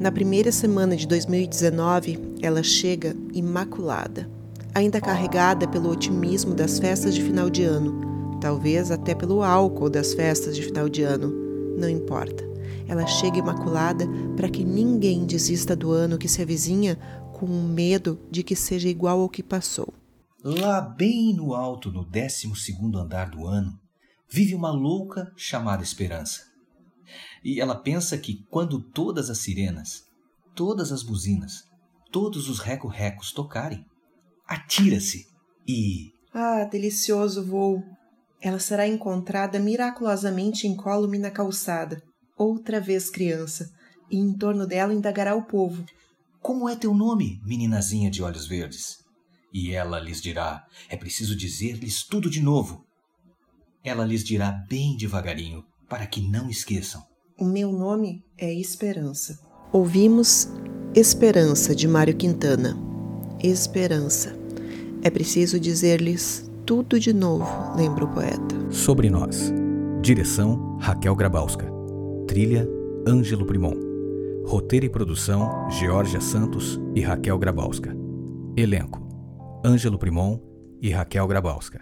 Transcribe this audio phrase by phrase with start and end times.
[0.00, 4.30] Na primeira semana de 2019, ela chega imaculada,
[4.74, 10.14] ainda carregada pelo otimismo das festas de final de ano, talvez até pelo álcool das
[10.14, 11.30] festas de final de ano,
[11.76, 12.42] não importa.
[12.88, 14.06] Ela chega imaculada
[14.38, 16.96] para que ninguém desista do ano que se avizinha
[17.34, 19.92] com medo de que seja igual ao que passou.
[20.42, 23.78] Lá bem no alto, no décimo segundo andar do ano,
[24.26, 26.49] vive uma louca chamada Esperança.
[27.44, 30.04] E ela pensa que quando todas as sirenas,
[30.54, 31.64] todas as buzinas,
[32.10, 33.84] todos os reco-recos tocarem,
[34.46, 35.26] atira-se
[35.66, 36.12] e.
[36.32, 37.82] Ah, delicioso voo!
[38.42, 42.02] Ela será encontrada miraculosamente incólume na calçada,
[42.36, 43.70] outra vez criança,
[44.10, 45.84] e em torno dela indagará o povo.
[46.40, 48.96] Como é teu nome, meninazinha de olhos verdes?
[49.52, 52.84] E ela lhes dirá: É preciso dizer-lhes tudo de novo.
[53.84, 57.02] Ela lhes dirá bem devagarinho, para que não esqueçam.
[57.36, 59.40] O meu nome é Esperança.
[59.72, 60.48] Ouvimos
[60.94, 62.78] Esperança de Mário Quintana.
[63.42, 64.38] Esperança.
[65.02, 68.70] É preciso dizer-lhes tudo de novo, lembra o poeta.
[68.70, 69.52] Sobre nós.
[70.00, 71.66] Direção Raquel Grabowska.
[72.28, 72.68] Trilha
[73.06, 73.74] Ângelo Primon.
[74.46, 77.96] Roteiro e produção Georgia Santos e Raquel Grabowska.
[78.56, 79.00] Elenco:
[79.64, 80.38] Ângelo Primon
[80.80, 81.80] e Raquel Grabowska.